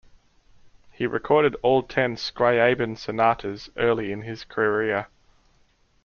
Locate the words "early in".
3.77-4.23